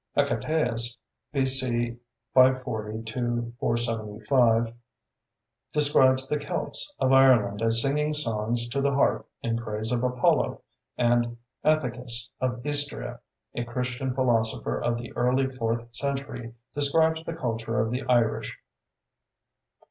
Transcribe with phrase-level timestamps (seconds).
[0.17, 0.97] Hecataeus
[1.31, 1.95] (B.C.
[2.33, 4.73] 540 475)
[5.73, 10.63] describes the Celts of Ireland as singing songs to the harp in praise of Apollo,
[10.97, 13.19] and Aethicus of Istria,
[13.53, 18.57] a Christian philosopher of the early fourth century, describes the culture of the Irish.